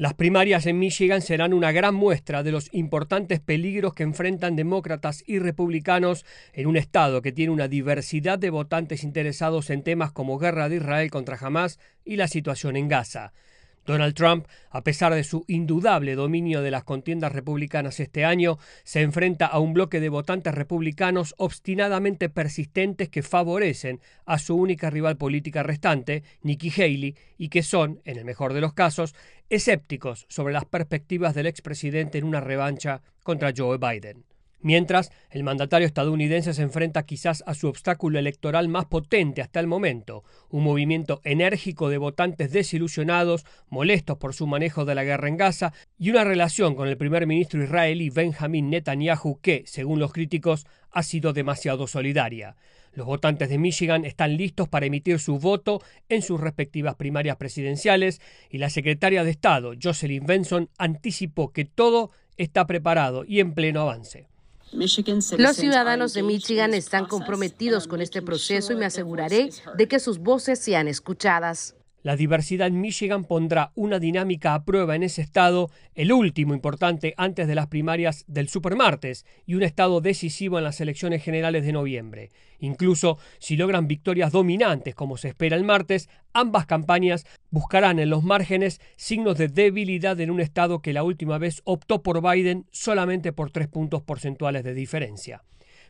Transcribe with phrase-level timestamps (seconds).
[0.00, 5.22] Las primarias en Michigan serán una gran muestra de los importantes peligros que enfrentan demócratas
[5.26, 10.38] y republicanos en un estado que tiene una diversidad de votantes interesados en temas como
[10.38, 13.34] guerra de Israel contra Hamas y la situación en Gaza.
[13.90, 19.02] Donald Trump, a pesar de su indudable dominio de las contiendas republicanas este año, se
[19.02, 25.16] enfrenta a un bloque de votantes republicanos obstinadamente persistentes que favorecen a su única rival
[25.16, 29.14] política restante, Nikki Haley, y que son, en el mejor de los casos,
[29.50, 34.24] escépticos sobre las perspectivas del expresidente en una revancha contra Joe Biden.
[34.62, 39.66] Mientras, el mandatario estadounidense se enfrenta quizás a su obstáculo electoral más potente hasta el
[39.66, 45.38] momento, un movimiento enérgico de votantes desilusionados, molestos por su manejo de la guerra en
[45.38, 50.66] Gaza, y una relación con el primer ministro israelí Benjamin Netanyahu que, según los críticos,
[50.90, 52.56] ha sido demasiado solidaria.
[52.92, 58.20] Los votantes de Michigan están listos para emitir su voto en sus respectivas primarias presidenciales
[58.50, 63.82] y la secretaria de Estado, Jocelyn Benson, anticipó que todo está preparado y en pleno
[63.82, 64.26] avance.
[64.72, 70.18] Los ciudadanos de Michigan están comprometidos con este proceso y me aseguraré de que sus
[70.18, 71.74] voces sean escuchadas.
[72.02, 77.12] La diversidad en Michigan pondrá una dinámica a prueba en ese estado, el último importante
[77.18, 81.72] antes de las primarias del supermartes y un estado decisivo en las elecciones generales de
[81.72, 82.30] noviembre.
[82.58, 88.24] Incluso si logran victorias dominantes como se espera el martes, ambas campañas buscarán en los
[88.24, 93.34] márgenes signos de debilidad en un estado que la última vez optó por Biden solamente
[93.34, 95.42] por tres puntos porcentuales de diferencia.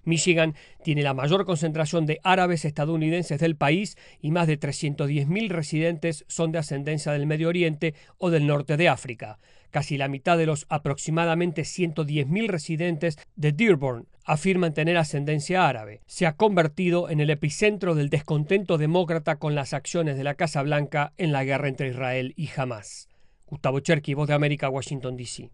[0.05, 6.25] Michigan tiene la mayor concentración de árabes estadounidenses del país y más de 310.000 residentes
[6.29, 9.39] son de ascendencia del Medio Oriente o del norte de África.
[9.70, 16.01] Casi la mitad de los aproximadamente 110.000 residentes de Dearborn afirman tener ascendencia árabe.
[16.07, 20.62] Se ha convertido en el epicentro del descontento demócrata con las acciones de la Casa
[20.62, 23.09] Blanca en la guerra entre Israel y Hamas.
[23.47, 25.51] Gustavo Cherky, Voz de América, Washington, D.C.